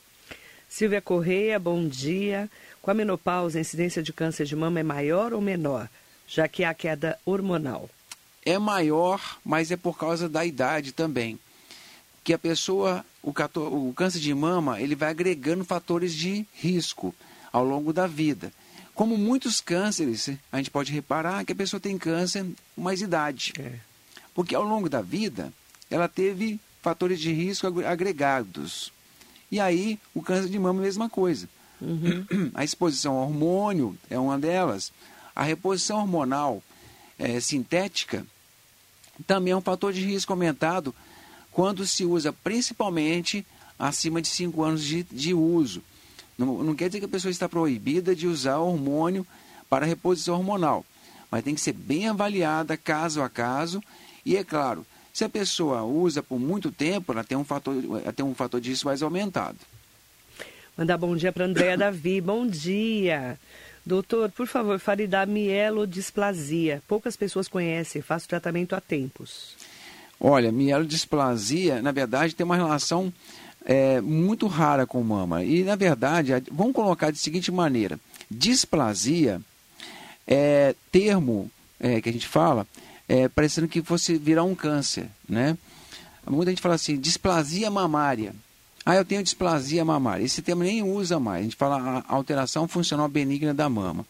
[0.68, 2.48] Silvia Correia, bom dia.
[2.80, 5.88] Com a menopausa, a incidência de câncer de mama é maior ou menor,
[6.26, 7.88] já que há queda hormonal?
[8.44, 11.38] É maior, mas é por causa da idade também.
[12.24, 17.14] Que a pessoa, o, o câncer de mama, ele vai agregando fatores de risco
[17.52, 18.52] ao longo da vida.
[18.94, 23.52] Como muitos cânceres, a gente pode reparar que a pessoa tem câncer com mais idade.
[23.58, 23.74] É.
[24.34, 25.52] Porque ao longo da vida,
[25.90, 28.92] ela teve fatores de risco agregados.
[29.50, 31.48] E aí, o câncer de mama é a mesma coisa.
[31.80, 32.26] Uhum.
[32.54, 34.92] A exposição ao hormônio é uma delas.
[35.34, 36.62] A reposição hormonal
[37.18, 38.26] é, sintética
[39.26, 40.94] também é um fator de risco aumentado
[41.52, 43.46] quando se usa principalmente
[43.78, 45.82] acima de 5 anos de, de uso.
[46.36, 49.26] Não, não quer dizer que a pessoa está proibida de usar hormônio
[49.68, 50.84] para reposição hormonal,
[51.30, 53.82] mas tem que ser bem avaliada caso a caso.
[54.24, 58.12] E é claro, Se a pessoa usa por muito tempo, ela tem um fator, ela
[58.12, 59.58] tem um fator disso mais aumentado.
[60.76, 62.18] Mandar bom dia para Andréa Davi.
[62.20, 63.38] Bom dia.
[63.84, 66.82] Doutor, por favor, fale da mielodisplasia.
[66.88, 69.54] Poucas pessoas conhecem, faço tratamento há tempos.
[70.24, 73.12] Olha, mielodisplasia, na verdade, tem uma relação
[73.64, 75.42] é, muito rara com mama.
[75.42, 77.98] E, na verdade, vamos colocar de seguinte maneira:
[78.30, 79.40] displasia
[80.24, 82.64] é termo é, que a gente fala,
[83.08, 85.58] é, parecendo que fosse virar um câncer, né?
[86.24, 88.32] Muita gente fala assim, displasia mamária.
[88.86, 90.24] Ah, eu tenho displasia mamária.
[90.24, 91.40] Esse termo nem usa mais.
[91.40, 94.06] A gente fala alteração funcional benigna da mama.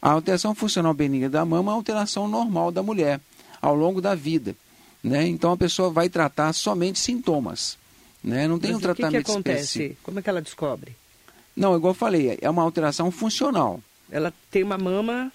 [0.00, 3.20] A alteração funcional benigna da mama é a alteração normal da mulher
[3.60, 4.54] ao longo da vida.
[5.02, 5.26] Né?
[5.26, 7.76] Então a pessoa vai tratar somente sintomas.
[8.22, 8.46] Né?
[8.46, 9.62] Não tem Mas um tratamento que, que acontece?
[9.62, 10.00] específico.
[10.04, 10.94] Como é que ela descobre?
[11.56, 13.80] Não, igual eu falei, é uma alteração funcional.
[14.10, 15.32] Ela tem uma mama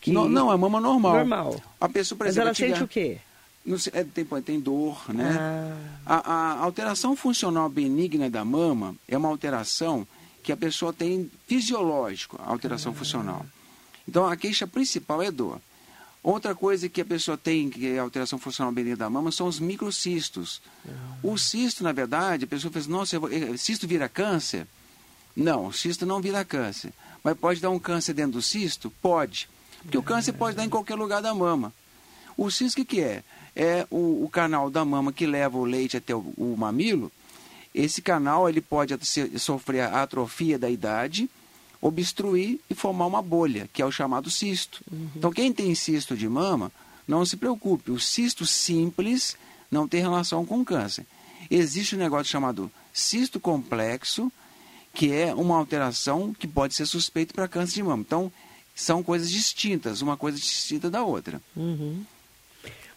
[0.00, 0.10] que...
[0.10, 1.14] Não, não, é mama normal.
[1.14, 1.62] Normal.
[1.80, 3.18] A pessoa, por Mas exemplo, ela sente o quê?
[3.78, 5.36] Sei, é, tem, tem dor, né?
[6.06, 10.06] Ah, A, a alteração funcional benigna da mama é uma alteração
[10.42, 13.44] que a pessoa tem fisiológico, a alteração funcional.
[14.08, 15.60] Então a queixa principal é dor.
[16.22, 19.58] Outra coisa que a pessoa tem, que é alteração funcional benigna da mama, são os
[19.58, 20.60] microcistos.
[21.22, 24.66] O cisto, na verdade, a pessoa fala, nossa, vou- eh, cisto vira câncer?
[25.34, 26.92] Não, o cisto não vira câncer.
[27.24, 28.90] Mas pode dar um câncer dentro do cisto?
[29.00, 29.48] Pode.
[29.82, 31.72] Porque o câncer pode dar em qualquer lugar da mama.
[32.36, 33.22] O cisto o que, que é?
[33.56, 37.10] É o, o canal da mama que leva o leite até o, o mamilo.
[37.74, 41.30] Esse canal ele pode se- sofrer atrofia da idade,
[41.80, 44.82] obstruir e formar uma bolha, que é o chamado cisto.
[45.16, 46.70] Então, quem tem cisto de mama,
[47.08, 47.90] não se preocupe.
[47.90, 49.36] O cisto simples
[49.70, 51.06] não tem relação com câncer.
[51.50, 54.30] Existe um negócio chamado cisto complexo,
[54.92, 58.04] que é uma alteração que pode ser suspeito para câncer de mama.
[58.06, 58.30] Então,
[58.74, 61.40] são coisas distintas, uma coisa distinta da outra.
[61.56, 62.04] uhum.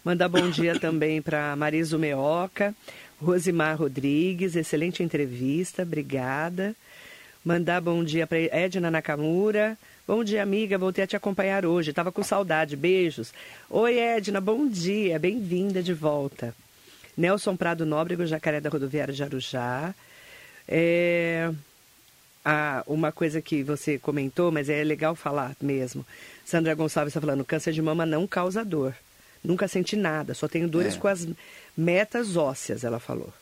[0.04, 2.74] Mandar bom dia também para Marisa Meoca,
[3.20, 6.76] Rosimar Rodrigues, excelente entrevista, obrigada.
[7.44, 9.76] Mandar bom dia para Edna Nakamura.
[10.06, 13.32] Bom dia, amiga, voltei a te acompanhar hoje, estava com saudade, beijos.
[13.70, 16.54] Oi, Edna, bom dia, bem-vinda de volta.
[17.16, 19.94] Nelson Prado Nóbrego, Jacaré da Rodoviária de Arujá.
[20.66, 21.50] É...
[22.44, 26.04] Ah, uma coisa que você comentou, mas é legal falar mesmo.
[26.44, 28.94] Sandra Gonçalves está falando, câncer de mama não causa dor.
[29.42, 30.98] Nunca senti nada, só tenho dores É.
[30.98, 31.26] com as
[31.76, 33.32] metas ósseas, ela falou.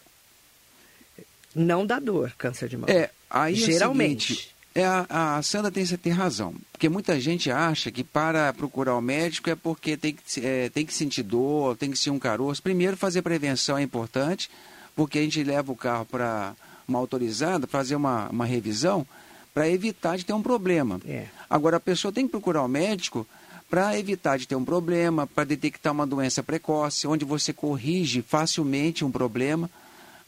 [1.55, 2.93] Não dá dor, câncer de mama.
[2.93, 4.33] É, aí Geralmente.
[4.33, 6.55] É seguinte, é, a, a Sandra tem, tem razão.
[6.73, 10.87] Porque muita gente acha que para procurar o médico é porque tem que, é, tem
[10.87, 12.62] que sentir dor, tem que sentir um caroço.
[12.62, 14.51] Primeiro, fazer prevenção é importante,
[14.97, 16.55] porque a gente leva o carro para
[16.88, 19.07] uma autorizada, fazer uma, uma revisão,
[19.53, 21.01] para evitar de ter um problema.
[21.07, 21.27] É.
[21.49, 23.27] Agora, a pessoa tem que procurar o médico
[23.68, 29.05] para evitar de ter um problema, para detectar uma doença precoce, onde você corrige facilmente
[29.05, 29.71] um problema.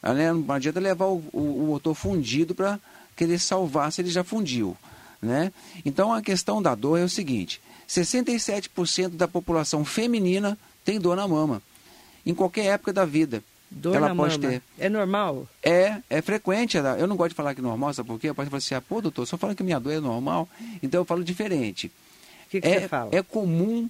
[0.02, 0.32] Né?
[0.32, 2.78] Não adianta levar o, o, o motor fundido para
[3.16, 4.76] querer salvar se ele já fundiu.
[5.22, 5.52] Né?
[5.84, 11.26] Então, a questão da dor é o seguinte: 67% da população feminina tem dor na
[11.26, 11.62] mama,
[12.26, 13.42] em qualquer época da vida.
[13.70, 14.50] Dor ela na pode mama.
[14.52, 14.62] ter.
[14.78, 15.48] É normal?
[15.62, 16.76] É, é frequente.
[16.76, 18.32] ela- Eu não gosto de falar que é normal, sabe por quê?
[18.32, 20.48] Pode falar assim, ah, pô, doutor, só fala que minha dor é normal.
[20.82, 21.90] Então eu falo diferente.
[22.46, 23.10] O que, que é, você fala?
[23.12, 23.88] é comum,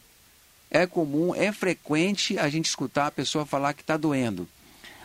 [0.71, 4.49] é comum, é frequente a gente escutar a pessoa falar que está doendo.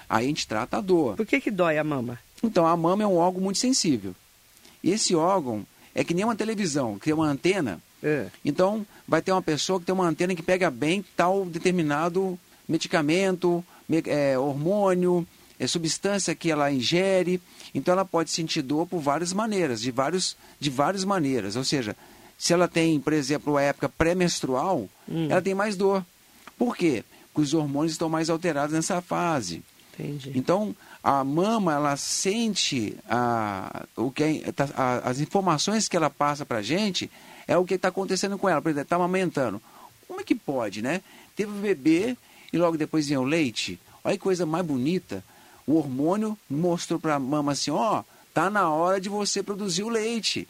[0.07, 1.17] Aí a gente trata a dor.
[1.17, 2.17] Por que, que dói a mama?
[2.43, 4.15] Então a mama é um órgão muito sensível.
[4.83, 7.81] E esse órgão é que nem uma televisão, que tem uma antena.
[8.01, 8.27] É.
[8.45, 13.63] Então vai ter uma pessoa que tem uma antena que pega bem tal determinado medicamento,
[13.87, 15.27] me- é, hormônio,
[15.59, 17.41] é, substância que ela ingere.
[17.75, 21.55] Então ela pode sentir dor por várias maneiras, de, vários, de várias maneiras.
[21.57, 21.95] Ou seja,
[22.37, 25.27] se ela tem, por exemplo, a época pré-menstrual, Hum.
[25.29, 26.05] ela tem mais dor.
[26.57, 27.03] Por quê?
[27.33, 29.61] Porque os hormônios estão mais alterados nessa fase.
[29.93, 30.31] Entendi.
[30.35, 30.73] Então,
[31.03, 36.45] a mama, ela sente a, o que é- tá- a- as informações que ela passa
[36.45, 37.09] para a gente
[37.47, 38.61] é o que está acontecendo com ela.
[38.61, 39.61] Por exemplo, está amamentando.
[40.07, 41.01] Como é que pode, né?
[41.35, 42.17] Teve o bebê
[42.51, 43.79] e logo depois vinha o leite.
[44.03, 45.23] Olha que coisa mais bonita.
[45.65, 49.89] O hormônio mostrou para a mama assim, ó, tá na hora de você produzir o
[49.89, 50.47] leite.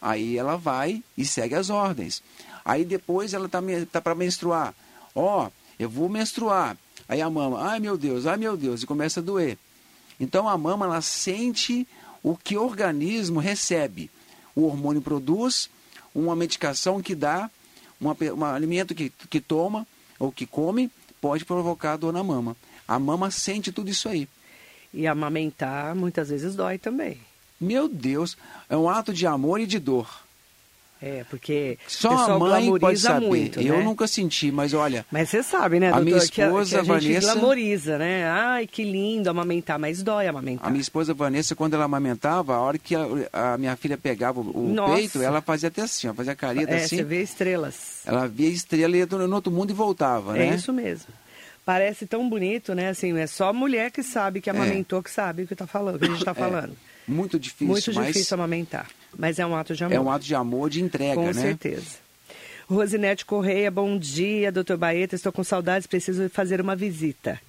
[0.00, 2.22] Aí ela vai e segue as ordens.
[2.64, 3.60] Aí depois ela tá,
[3.90, 4.74] tá para menstruar.
[5.14, 6.76] Ó, eu vou menstruar.
[7.08, 9.58] Aí a mama, ai meu Deus, ai meu Deus, e começa a doer.
[10.18, 11.86] Então a mama ela sente
[12.22, 14.10] o que o organismo recebe.
[14.54, 15.68] O hormônio produz,
[16.14, 17.50] uma medicação que dá,
[18.00, 19.86] uma um alimento que, que toma
[20.18, 22.56] ou que come, pode provocar dor na mama.
[22.88, 24.28] A mama sente tudo isso aí.
[24.92, 27.20] E amamentar muitas vezes dói também.
[27.60, 28.36] Meu Deus,
[28.68, 30.25] é um ato de amor e de dor.
[31.06, 33.26] É, porque só a mãe pode saber.
[33.26, 33.84] Muito, eu né?
[33.84, 35.06] nunca senti, mas olha.
[35.10, 37.98] Mas você sabe, né, a doutor, minha esposa, que a, que a gente Vanessa, glamoriza,
[37.98, 38.28] né?
[38.28, 40.66] Ai, que lindo amamentar, mas dói amamentar.
[40.66, 44.40] A minha esposa Vanessa, quando ela amamentava, a hora que a, a minha filha pegava
[44.40, 46.96] o, o peito, ela fazia até assim, ó, fazia a careta é, assim.
[46.96, 48.02] Você vê estrelas.
[48.04, 50.48] Ela via estrela e ia no outro mundo e voltava, né?
[50.48, 51.06] É isso mesmo.
[51.66, 52.90] Parece tão bonito, né?
[52.90, 55.02] Assim, é só mulher que sabe que amamentou, é.
[55.02, 56.72] que sabe o que, tá falando, que a gente está falando.
[56.72, 57.10] É.
[57.10, 57.66] Muito difícil.
[57.66, 58.88] Muito difícil amamentar.
[59.18, 59.96] Mas é um ato de amor.
[59.96, 61.32] É um ato de amor, de entrega, com né?
[61.32, 61.96] Com certeza.
[62.68, 65.16] Rosinete Correia, bom dia, doutor Baeta.
[65.16, 67.40] Estou com saudades, preciso fazer uma visita.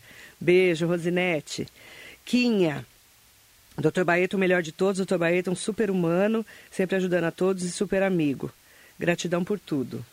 [0.42, 1.68] Beijo, Rosinete.
[2.26, 2.84] Quinha.
[3.78, 4.98] Doutor Baeta, o melhor de todos.
[4.98, 8.52] Doutor Baeta, um super humano, sempre ajudando a todos e super amigo.
[8.98, 10.04] Gratidão por tudo.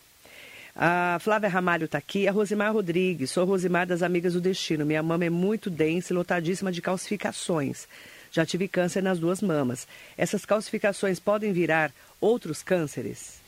[0.77, 2.27] A Flávia Ramalho está aqui.
[2.27, 3.31] A Rosimar Rodrigues.
[3.31, 4.85] Sou Rosimar das Amigas do Destino.
[4.85, 7.87] Minha mama é muito densa e lotadíssima de calcificações.
[8.33, 9.87] Já tive câncer nas duas mamas.
[10.19, 13.39] Essas calcificações podem virar outros cânceres?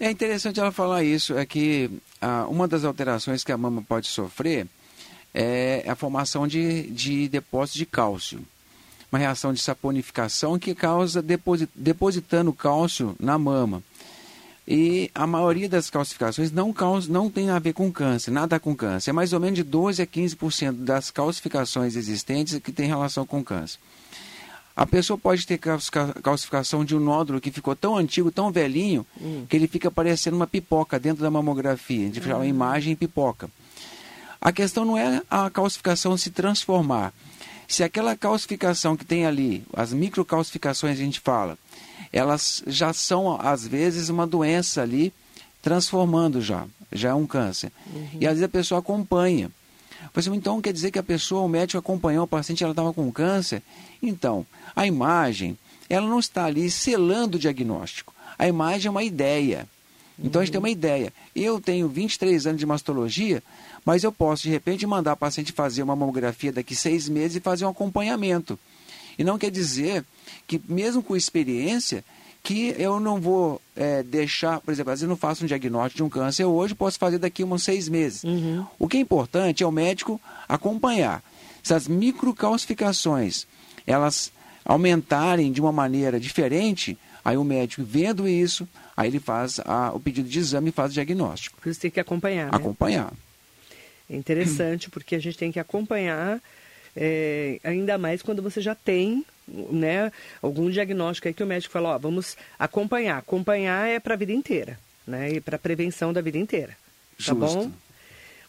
[0.00, 1.88] É interessante ela falar isso, é que
[2.20, 4.66] ah, uma das alterações que a mama pode sofrer
[5.32, 8.40] é a formação de, de depósito de cálcio.
[9.12, 13.80] Uma reação de saponificação que causa deposit, depositando cálcio na mama.
[14.66, 18.74] E a maioria das calcificações não, causa, não tem a ver com câncer, nada com
[18.76, 19.10] câncer.
[19.10, 23.42] É mais ou menos de 12 a 15% das calcificações existentes que tem relação com
[23.42, 23.78] câncer.
[24.74, 29.44] A pessoa pode ter calcificação de um nódulo que ficou tão antigo, tão velhinho, hum.
[29.48, 32.00] que ele fica parecendo uma pipoca dentro da mamografia.
[32.00, 33.50] A gente chama a imagem pipoca.
[34.40, 37.12] A questão não é a calcificação se transformar.
[37.68, 41.58] Se aquela calcificação que tem ali, as microcalcificações a gente fala,
[42.12, 45.12] elas já são, às vezes, uma doença ali,
[45.62, 47.72] transformando já, já é um câncer.
[47.92, 48.08] Uhum.
[48.20, 49.50] E às vezes a pessoa acompanha.
[50.12, 53.10] Você, então quer dizer que a pessoa, o médico acompanhou o paciente, ela estava com
[53.10, 53.62] câncer?
[54.02, 54.44] Então,
[54.74, 55.56] a imagem,
[55.88, 58.12] ela não está ali selando o diagnóstico.
[58.38, 59.66] A imagem é uma ideia.
[60.22, 61.12] Então a gente tem uma ideia.
[61.34, 63.42] Eu tenho 23 anos de mastologia,
[63.84, 67.40] mas eu posso de repente mandar o paciente fazer uma mamografia daqui seis meses e
[67.40, 68.58] fazer um acompanhamento.
[69.18, 70.04] E não quer dizer
[70.46, 72.04] que, mesmo com experiência,
[72.42, 75.96] que eu não vou é, deixar, por exemplo, às vezes eu não faço um diagnóstico
[75.96, 78.24] de um câncer hoje, posso fazer daqui uns seis meses.
[78.24, 78.66] Uhum.
[78.78, 81.22] O que é importante é o médico acompanhar.
[81.62, 83.46] Se as microcalcificações
[83.86, 84.32] elas
[84.64, 90.00] aumentarem de uma maneira diferente, aí o médico vendo isso, aí ele faz a, o
[90.00, 91.60] pedido de exame e faz o diagnóstico.
[91.60, 92.46] Por isso tem que acompanhar.
[92.46, 92.50] Né?
[92.52, 93.12] Acompanhar.
[94.10, 96.40] É interessante, porque a gente tem que acompanhar,
[96.96, 101.90] é, ainda mais quando você já tem né, algum diagnóstico aí que o médico fala,
[101.90, 103.18] ó, vamos acompanhar.
[103.18, 105.32] Acompanhar é para a vida inteira, né?
[105.32, 106.76] E para prevenção da vida inteira.
[107.18, 107.36] Tá Justo.
[107.36, 107.72] bom?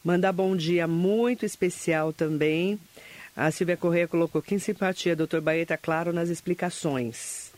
[0.03, 2.79] Mandar bom dia muito especial também.
[3.35, 7.51] A Silvia Correia colocou que simpatia, doutor Baeta, claro nas explicações.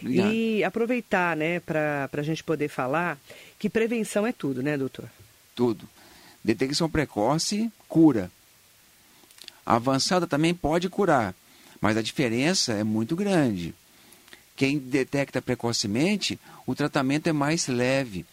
[0.00, 0.32] Obrigado.
[0.32, 3.18] E aproveitar, né, para a gente poder falar
[3.58, 5.08] que prevenção é tudo, né, doutor?
[5.54, 5.88] Tudo.
[6.42, 8.30] Detecção precoce cura.
[9.76, 11.34] Avançada também pode curar
[11.80, 13.74] mas a diferença é muito grande.
[14.56, 18.26] Quem detecta precocemente, o tratamento é mais leve.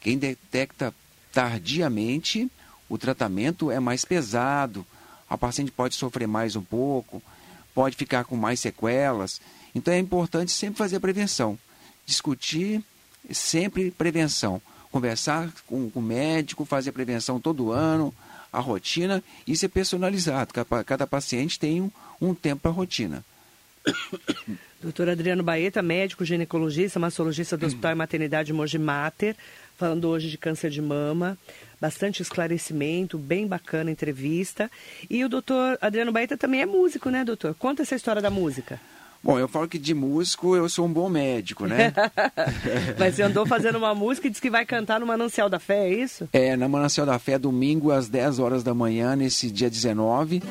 [0.00, 0.92] Quem detecta
[1.32, 2.50] tardiamente,
[2.88, 4.84] o tratamento é mais pesado.
[5.28, 7.22] A paciente pode sofrer mais um pouco,
[7.72, 9.40] pode ficar com mais sequelas.
[9.74, 11.56] Então é importante sempre fazer a prevenção.
[12.04, 12.82] Discutir
[13.30, 14.60] sempre prevenção.
[14.90, 18.12] Conversar com, o médico, fazer a prevenção todo ano,
[18.52, 19.22] a rotina.
[19.46, 20.52] Isso é personalizado.
[20.52, 23.24] Cada, cada paciente tem um, um tempo para a rotina.
[24.82, 29.36] Doutor Adriano Baeta, médico ginecologista, mastologista do Hospital e Maternidade Mogi Mater,
[29.76, 31.36] falando hoje de câncer de mama.
[31.78, 34.70] Bastante esclarecimento, bem bacana a entrevista.
[35.08, 37.54] E o doutor Adriano Baeta também é músico, né, doutor?
[37.54, 38.80] Conta essa história da música.
[39.22, 41.92] Bom, eu falo que de músico eu sou um bom médico, né?
[42.98, 45.88] Mas você andou fazendo uma música e disse que vai cantar no Manancial da Fé,
[45.88, 46.28] é isso?
[46.32, 50.42] É, no Manancial da Fé, domingo às 10 horas da manhã, nesse dia 19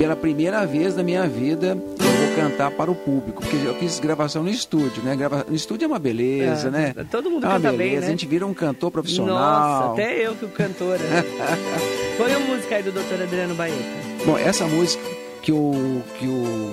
[0.00, 4.00] pela primeira vez na minha vida, eu vou cantar para o público, porque eu fiz
[4.00, 5.14] gravação no estúdio, né?
[5.14, 5.44] Grava...
[5.46, 6.94] No estúdio é uma beleza, é, né?
[7.10, 7.76] Todo mundo é canta beleza.
[7.76, 8.06] bem, né?
[8.06, 9.36] A gente vira um cantor profissional.
[9.36, 10.98] Nossa, até eu que o cantor.
[10.98, 11.22] Né?
[12.16, 13.24] Põe a música aí do Dr.
[13.24, 13.76] Adriano Baeta.
[14.24, 15.04] Bom, essa música
[15.42, 16.72] que o, que o,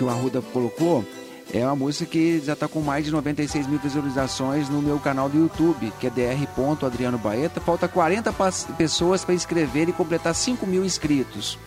[0.00, 1.04] que o Arruda colocou
[1.52, 5.28] é uma música que já está com mais de 96 mil visualizações no meu canal
[5.28, 7.60] do YouTube, que é dr.adriano Baeta.
[7.60, 8.32] Falta 40
[8.78, 11.58] pessoas para inscrever e completar 5 mil inscritos.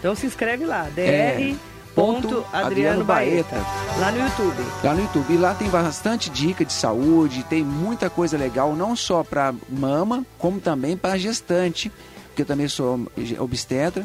[0.00, 0.98] Então se inscreve lá, dr.
[0.98, 1.54] É.
[1.94, 3.56] Ponto Adriano Baeta,
[3.98, 4.64] lá no YouTube.
[4.82, 5.34] Lá no YouTube.
[5.34, 10.24] E lá tem bastante dica de saúde, tem muita coisa legal, não só para mama,
[10.36, 11.92] como também para gestante,
[12.28, 13.06] porque eu também sou
[13.38, 14.04] obstetra.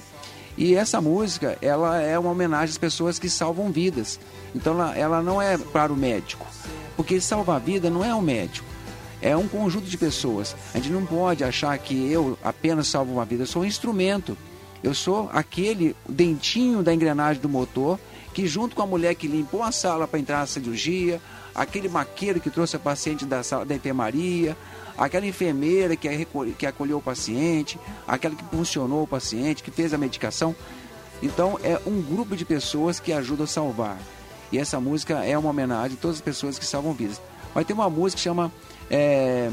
[0.57, 4.19] E essa música, ela é uma homenagem às pessoas que salvam vidas.
[4.53, 6.45] Então ela, ela não é para o médico,
[6.95, 8.67] porque salvar a vida não é o médico.
[9.21, 10.55] é um conjunto de pessoas.
[10.73, 14.37] A gente não pode achar que eu apenas salvo uma vida, eu sou um instrumento.
[14.83, 17.97] Eu sou aquele dentinho da engrenagem do motor
[18.33, 21.21] que, junto com a mulher que limpou a sala para entrar na cirurgia,
[21.55, 24.57] aquele maqueiro que trouxe a paciente da sala da enfermaria,
[24.97, 26.27] aquela enfermeira que,
[26.57, 30.55] que acolheu o paciente, aquela que funcionou o paciente, que fez a medicação.
[31.21, 33.97] Então, é um grupo de pessoas que ajuda a salvar.
[34.51, 37.19] E essa música é uma homenagem a todas as pessoas que salvam vidas.
[37.53, 38.51] Vai ter uma música que chama
[38.89, 39.49] é,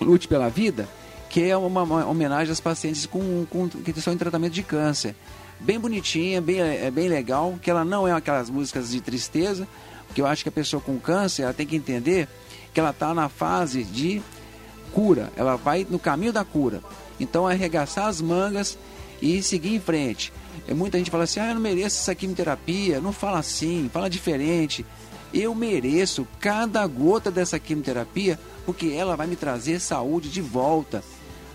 [0.00, 0.88] Lute pela Vida,
[1.28, 5.14] que é uma, uma homenagem às pacientes com, com, que estão em tratamento de câncer.
[5.60, 9.66] Bem bonitinha, bem, é bem legal, que ela não é aquelas músicas de tristeza,
[10.06, 12.28] porque eu acho que a pessoa com câncer ela tem que entender
[12.72, 14.22] que ela está na fase de
[14.96, 16.80] cura, ela vai no caminho da cura.
[17.20, 18.78] Então, é arregaçar as mangas
[19.20, 20.32] e seguir em frente.
[20.66, 22.98] E muita gente fala assim: ah, eu não mereço essa quimioterapia.
[22.98, 24.86] Não fala assim, fala diferente.
[25.34, 31.04] Eu mereço cada gota dessa quimioterapia porque ela vai me trazer saúde de volta.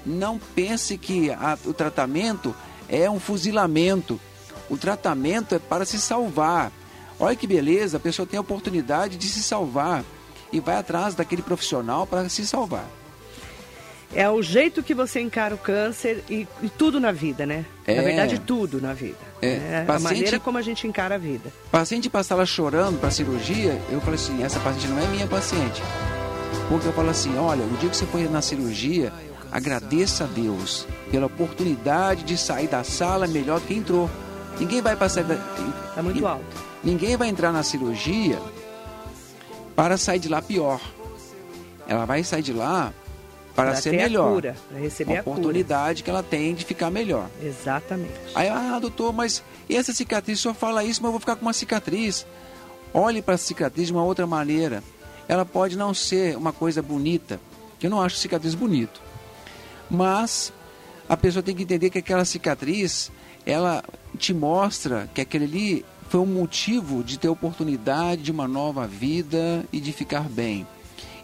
[0.06, 2.56] Não pense que a, o tratamento
[2.88, 4.22] é um fuzilamento.
[4.70, 6.72] O tratamento é para se salvar.
[7.20, 10.04] Olha que beleza, a pessoa tem a oportunidade de se salvar
[10.54, 13.01] e vai atrás daquele profissional para se salvar.
[14.14, 17.66] É o jeito que você encara o câncer e, e tudo na vida, né?
[17.88, 17.96] É.
[17.96, 19.18] Na verdade, tudo na vida.
[19.42, 19.48] É.
[19.48, 21.52] é paciente, a maneira como a gente encara a vida.
[21.72, 25.82] Paciente passar lá chorando para cirurgia, eu falei assim, essa paciente não é minha paciente.
[26.68, 29.14] Porque eu falo assim, olha, o dia que você foi na cirurgia,
[29.52, 34.10] agradeça a Deus pela oportunidade de sair da sala melhor do que entrou.
[34.60, 35.22] Ninguém vai passar...
[35.22, 36.46] Está muito alto.
[36.84, 38.40] Ninguém vai entrar na cirurgia
[39.76, 40.82] para sair de lá pior.
[41.88, 42.94] Ela vai sair de lá
[43.64, 44.34] para ser melhor.
[44.34, 47.30] Cura, para receber a oportunidade que ela tem de ficar melhor.
[47.42, 48.14] Exatamente.
[48.36, 50.40] Aí, ah, doutor, mas essa cicatriz?
[50.40, 52.26] O senhor fala isso, mas eu vou ficar com uma cicatriz.
[52.94, 54.84] Olhe para a cicatriz de uma outra maneira.
[55.28, 57.40] Ela pode não ser uma coisa bonita,
[57.80, 59.02] que eu não acho cicatriz bonito.
[59.90, 60.52] Mas
[61.08, 63.12] a pessoa tem que entender que aquela cicatriz,
[63.46, 63.84] ela
[64.18, 69.64] te mostra que aquele ali foi um motivo de ter oportunidade de uma nova vida
[69.72, 70.68] e de ficar bem.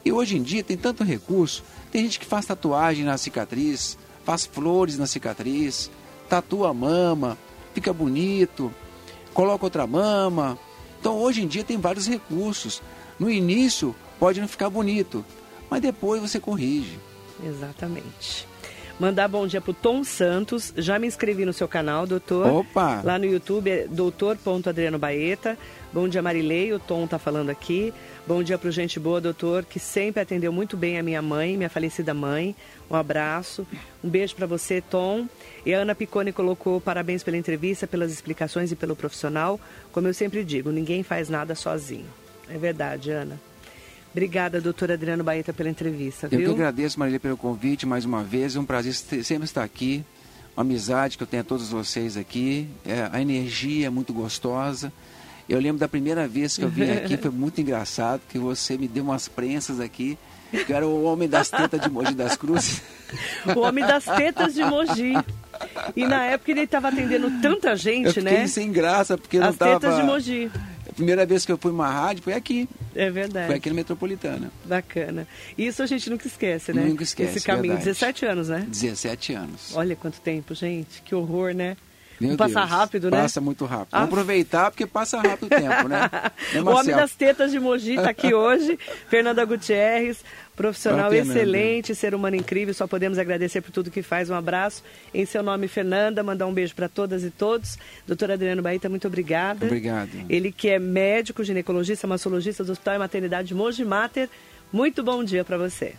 [0.07, 4.45] E hoje em dia tem tanto recurso tem gente que faz tatuagem na cicatriz, faz
[4.45, 5.89] flores na cicatriz,
[6.29, 7.37] tatua a mama,
[7.73, 8.71] fica bonito,
[9.33, 10.59] coloca outra mama.
[10.99, 12.81] Então hoje em dia tem vários recursos.
[13.17, 15.25] No início pode não ficar bonito,
[15.69, 16.99] mas depois você corrige.
[17.43, 18.47] Exatamente.
[18.99, 20.73] Mandar bom dia pro Tom Santos.
[20.75, 22.47] Já me inscrevi no seu canal, doutor.
[22.47, 23.01] Opa!
[23.03, 25.55] Lá no YouTube é doutor.adriano Baeta.
[25.93, 26.73] Bom dia, Marilei.
[26.73, 27.93] O Tom tá falando aqui.
[28.27, 31.55] Bom dia para o gente boa, doutor, que sempre atendeu muito bem a minha mãe,
[31.55, 32.53] minha falecida mãe.
[32.91, 33.65] Um abraço.
[34.03, 35.29] Um beijo para você, Tom.
[35.65, 39.57] E a Ana Picone colocou parabéns pela entrevista, pelas explicações e pelo profissional.
[39.93, 42.05] Como eu sempre digo, ninguém faz nada sozinho.
[42.49, 43.39] É verdade, Ana.
[44.11, 46.27] Obrigada, doutor Adriano Baeta, pela entrevista.
[46.27, 46.41] Viu?
[46.41, 48.57] Eu que agradeço, Marília, pelo convite mais uma vez.
[48.57, 50.03] É um prazer sempre estar aqui.
[50.53, 52.67] Uma amizade que eu tenho a todos vocês aqui.
[52.85, 54.91] É, a energia é muito gostosa.
[55.47, 58.87] Eu lembro da primeira vez que eu vim aqui, foi muito engraçado, que você me
[58.87, 60.17] deu umas prensas aqui.
[60.65, 62.81] Que era o homem das tetas de Mogi das Cruzes.
[63.53, 65.13] O homem das tetas de Mogi.
[65.95, 68.47] E na época ele estava atendendo tanta gente, eu né?
[68.47, 69.79] sem graça, porque As não tava...
[69.79, 70.51] tetas de Mogi.
[70.89, 72.67] A primeira vez que eu fui numa rádio foi aqui.
[72.95, 73.47] É verdade.
[73.47, 74.51] Foi aqui na Metropolitana.
[74.65, 75.27] Bacana.
[75.57, 76.83] Isso a gente nunca esquece, né?
[76.83, 77.37] Nunca esquece.
[77.37, 77.75] Esse caminho.
[77.75, 77.85] Verdade.
[77.85, 78.65] 17 anos, né?
[78.69, 79.75] 17 anos.
[79.75, 81.01] Olha quanto tempo, gente.
[81.03, 81.75] Que horror, né?
[82.19, 83.21] Meu passa Deus, rápido, né?
[83.21, 83.89] Passa muito rápido.
[83.91, 83.99] Ah.
[83.99, 86.09] Vamos aproveitar porque passa rápido o tempo, né?
[86.63, 88.77] O homem das tetas de Mogi está aqui hoje.
[89.09, 90.23] Fernanda Gutierrez,
[90.55, 92.73] profissional excelente, ser humano incrível.
[92.73, 94.29] Só podemos agradecer por tudo que faz.
[94.29, 94.83] Um abraço.
[95.13, 97.77] Em seu nome, Fernanda, mandar um beijo para todas e todos.
[98.05, 99.65] Doutor Adriano Baita, muito obrigada.
[99.65, 100.09] Obrigado.
[100.29, 104.29] Ele que é médico, ginecologista, massologista do Hospital e Maternidade Mogi Mater.
[104.71, 105.95] Muito bom dia para você.